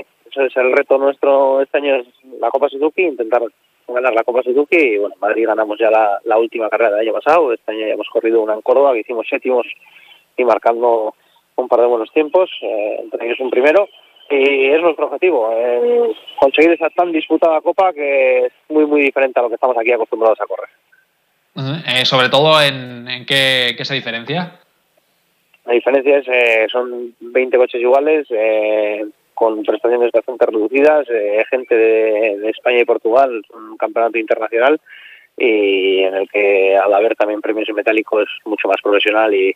es 0.45 0.55
el 0.57 0.71
reto 0.71 0.97
nuestro 0.97 1.61
este 1.61 1.77
año, 1.77 1.95
es 1.95 2.07
la 2.39 2.49
Copa 2.49 2.69
Suzuki, 2.69 3.03
intentar 3.03 3.41
ganar 3.87 4.13
la 4.13 4.23
Copa 4.23 4.43
Suzuki 4.43 4.77
y 4.77 4.97
bueno, 4.97 5.15
en 5.15 5.19
Madrid 5.21 5.47
ganamos 5.47 5.77
ya 5.79 5.89
la, 5.89 6.19
la, 6.23 6.37
última 6.37 6.69
carrera 6.69 6.91
del 6.91 7.07
año 7.07 7.13
pasado, 7.13 7.53
este 7.53 7.71
año 7.71 7.87
ya 7.87 7.93
hemos 7.93 8.07
corrido 8.09 8.41
una 8.41 8.53
en 8.53 8.61
Córdoba 8.61 8.93
que 8.93 8.99
hicimos 8.99 9.27
séptimos 9.27 9.65
y 10.37 10.43
marcando 10.43 11.15
un 11.55 11.67
par 11.67 11.81
de 11.81 11.87
buenos 11.87 12.11
tiempos, 12.11 12.49
eh, 12.61 12.99
entre 13.01 13.25
ellos 13.25 13.39
un 13.39 13.49
primero 13.49 13.87
y 14.31 14.67
es 14.67 14.81
nuestro 14.81 15.07
objetivo, 15.07 15.51
eh, 15.51 16.11
conseguir 16.39 16.71
esa 16.71 16.89
tan 16.91 17.11
disputada 17.11 17.61
Copa 17.61 17.93
que 17.93 18.45
es 18.45 18.53
muy 18.69 18.85
muy 18.85 19.01
diferente 19.01 19.39
a 19.39 19.43
lo 19.43 19.49
que 19.49 19.55
estamos 19.55 19.77
aquí 19.77 19.91
acostumbrados 19.91 20.39
a 20.39 20.45
correr. 20.45 20.69
Uh 21.55 21.61
-huh. 21.61 22.01
eh, 22.01 22.05
sobre 22.05 22.29
todo 22.29 22.61
en, 22.61 23.07
en 23.07 23.25
qué, 23.25 23.73
qué, 23.75 23.83
se 23.83 23.95
diferencia? 23.95 24.59
La 25.65 25.73
diferencia 25.73 26.17
es, 26.17 26.27
eh, 26.27 26.67
son 26.71 27.15
20 27.19 27.57
coches 27.57 27.81
iguales, 27.81 28.27
eh, 28.29 29.05
con 29.39 29.63
prestaciones 29.63 30.11
bastante 30.11 30.45
reducidas, 30.47 31.07
eh, 31.09 31.41
gente 31.49 31.73
de, 31.73 32.39
de, 32.39 32.49
España 32.49 32.81
y 32.81 32.85
Portugal, 32.85 33.41
un 33.55 33.77
campeonato 33.77 34.17
internacional 34.17 34.81
y 35.37 36.01
en 36.03 36.13
el 36.13 36.29
que 36.29 36.75
al 36.75 36.93
haber 36.93 37.15
también 37.15 37.39
premios 37.39 37.69
en 37.69 37.75
metálico 37.75 38.21
es 38.21 38.27
mucho 38.43 38.67
más 38.67 38.81
profesional 38.83 39.33
y 39.33 39.55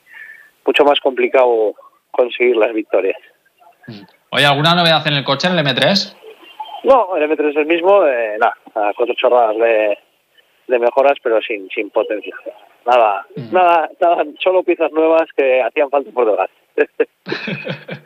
mucho 0.66 0.86
más 0.86 1.02
complicado 1.02 1.74
conseguir 2.12 2.56
las 2.56 2.74
victorias. 2.74 3.18
¿Oye, 4.30 4.46
alguna 4.46 4.74
novedad 4.74 5.06
en 5.06 5.16
el 5.16 5.26
coche, 5.26 5.50
en 5.50 5.60
el 5.60 5.66
M3? 5.66 6.16
No, 6.86 7.18
el 7.18 7.30
M3 7.30 7.50
es 7.50 7.56
el 7.58 7.66
mismo, 7.66 8.06
eh, 8.06 8.38
nada, 8.40 8.56
cuatro 8.96 9.14
chorradas 9.16 9.58
de, 9.58 9.98
de 10.68 10.80
mejoras, 10.80 11.18
pero 11.22 11.42
sin, 11.42 11.68
sin 11.72 11.90
potencia. 11.90 12.34
Nada, 12.86 13.26
uh 13.36 13.42
-huh. 13.42 13.52
nada, 13.52 13.90
nada, 14.00 14.24
solo 14.42 14.64
piezas 14.64 14.94
nuevas 14.94 15.28
que 15.36 15.62
hacían 15.62 15.90
falta 15.90 16.10
por 16.12 16.26
detrás. 16.26 16.50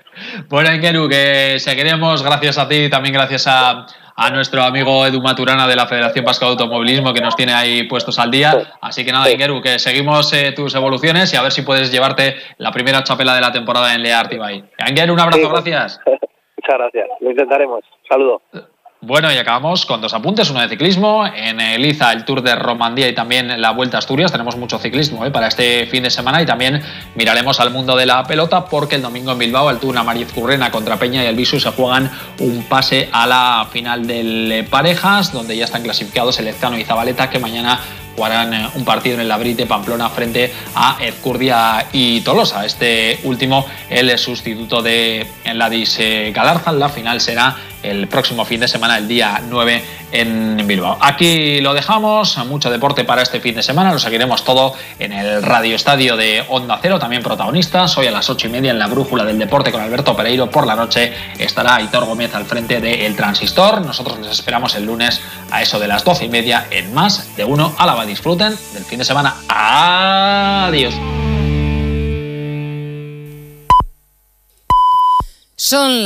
bueno, 0.50 0.74
Ikeru, 0.74 1.08
que 1.08 1.60
seguiremos 1.60 2.24
gracias 2.24 2.58
a 2.58 2.68
ti 2.68 2.86
y 2.86 2.90
también 2.90 3.14
gracias 3.14 3.48
a, 3.48 3.86
a, 4.16 4.30
nuestro 4.30 4.64
amigo 4.64 5.06
Edu 5.06 5.22
Maturana 5.22 5.68
de 5.68 5.76
la 5.76 5.88
Federación 5.88 6.26
Vasca 6.26 6.46
de 6.46 6.52
Automovilismo 6.52 7.14
que 7.14 7.22
nos 7.22 7.36
tiene 7.36 7.54
ahí 7.54 7.84
puestos 7.84 8.20
al 8.20 8.32
día. 8.32 8.52
Sí. 8.52 8.68
Así 8.82 9.06
que 9.06 9.12
nada, 9.12 9.26
sí. 9.26 9.34
Ikeru, 9.34 9.62
que 9.62 9.80
seguimos 9.80 10.32
eh, 10.34 10.52
tus 10.54 10.74
evoluciones 10.76 11.34
y 11.34 11.38
a 11.38 11.42
ver 11.42 11.52
si 11.52 11.62
puedes 11.62 11.92
llevarte 11.92 12.36
la 12.58 12.72
primera 12.72 13.04
chapela 13.04 13.36
de 13.36 13.42
la 13.42 13.52
temporada 13.52 13.94
en 13.94 14.04
Lea 14.04 14.20
Artibay. 14.20 14.64
Ikeru, 14.90 15.14
un 15.14 15.20
abrazo, 15.20 15.42
sí. 15.42 15.50
gracias. 15.50 16.00
Muchas 16.06 16.80
gracias, 16.80 17.08
lo 17.22 17.32
intentaremos. 17.32 17.84
Saludo. 18.10 18.42
Bueno, 19.08 19.32
y 19.32 19.38
acabamos 19.38 19.86
con 19.86 20.02
dos 20.02 20.14
apuntes, 20.14 20.50
uno 20.50 20.60
de 20.60 20.68
ciclismo, 20.68 21.26
en 21.26 21.62
el 21.62 21.86
IZA 21.86 22.12
el 22.12 22.26
Tour 22.26 22.42
de 22.42 22.56
Romandía 22.56 23.08
y 23.08 23.16
también 23.16 23.62
la 23.62 23.72
Vuelta 23.72 23.96
a 23.96 24.00
Asturias, 24.00 24.34
tenemos 24.34 24.58
mucho 24.58 24.80
ciclismo 24.80 25.26
¿eh? 25.26 25.32
para 25.32 25.48
este 25.48 25.86
fin 25.86 26.04
de 26.04 26.10
semana 26.10 26.42
y 26.42 26.46
también 26.46 26.82
miraremos 27.16 27.62
al 27.62 27.72
mundo 27.72 27.96
de 27.96 28.06
la 28.06 28.22
pelota 28.26 28.66
porque 28.66 28.96
el 28.96 29.02
domingo 29.02 29.32
en 29.32 29.38
Bilbao 29.38 29.70
el 29.70 29.78
Tour 29.78 30.04
Mariz 30.04 30.34
Currena 30.34 30.72
contra 30.72 30.98
Peña 30.98 31.24
y 31.24 31.28
el 31.28 31.38
Visu 31.38 31.58
se 31.58 31.72
juegan 31.72 32.12
un 32.40 32.64
pase 32.64 33.08
a 33.14 33.26
la 33.26 33.68
final 33.72 34.06
del 34.06 34.68
Parejas, 34.70 35.32
donde 35.32 35.56
ya 35.56 35.64
están 35.64 35.84
clasificados 35.84 36.38
el 36.40 36.48
Ezcano 36.50 36.78
y 36.78 36.84
Zabaleta 36.84 37.30
que 37.30 37.40
mañana 37.40 37.80
jugarán 38.18 38.54
eh, 38.54 38.68
un 38.76 38.84
partido 38.84 39.16
en 39.16 39.22
el 39.22 39.30
Labrite 39.30 39.66
Pamplona 39.66 40.10
frente 40.10 40.52
a 40.76 40.98
Ezcurdia 41.00 41.86
y 41.94 42.20
Tolosa. 42.22 42.66
Este 42.66 43.22
último, 43.24 43.66
el 43.90 44.18
sustituto 44.18 44.82
de 44.82 45.26
Ladis 45.54 45.98
Galarza. 46.34 46.74
La 46.74 46.90
final 46.90 47.22
será 47.22 47.56
el 47.90 48.08
próximo 48.08 48.46
fin 48.46 48.60
de 48.60 48.68
semana, 48.68 48.98
el 48.98 49.08
día 49.08 49.42
9 49.48 49.84
en 50.12 50.66
Bilbao. 50.66 50.98
Aquí 51.02 51.62
lo 51.62 51.74
dejamos, 51.74 52.38
mucho 52.46 52.70
deporte 52.70 53.04
para 53.04 53.22
este 53.22 53.40
fin 53.40 53.56
de 53.56 53.64
semana, 53.64 53.92
lo 53.92 54.00
seguiremos 54.00 54.44
todo 54.44 54.74
en 55.00 55.14
el 55.14 55.44
Radio 55.44 55.76
Estadio 55.76 56.16
de 56.16 56.44
Onda 56.50 56.80
Cero, 56.82 57.00
también 57.00 57.24
protagonistas. 57.24 57.98
Hoy 57.98 58.08
a 58.08 58.12
las 58.12 58.30
8 58.30 58.48
y 58.48 58.50
media 58.50 58.72
en 58.72 58.80
la 58.80 58.88
Brújula 58.88 59.24
del 59.26 59.40
Deporte 59.40 59.72
con 59.72 59.82
Alberto 59.82 60.16
Pereiro. 60.16 60.50
Por 60.50 60.68
la 60.68 60.76
noche 60.76 61.14
estará 61.38 61.76
Aitor 61.76 62.06
Gómez 62.06 62.34
al 62.36 62.46
frente 62.46 62.80
de 62.80 63.06
El 63.06 63.16
Transistor. 63.16 63.86
Nosotros 63.86 64.20
les 64.20 64.32
esperamos 64.32 64.76
el 64.76 64.86
lunes 64.86 65.22
a 65.52 65.62
eso 65.62 65.80
de 65.80 65.88
las 65.88 66.04
12 66.04 66.26
y 66.26 66.30
media 66.30 66.68
en 66.72 66.94
más 66.94 67.36
de 67.36 67.44
uno. 67.44 67.74
Alaba, 67.78 68.06
disfruten 68.06 68.56
del 68.74 68.84
fin 68.84 69.00
de 69.00 69.06
semana. 69.06 69.36
Adiós. 69.50 70.94
Son 75.60 76.04
las 76.04 76.06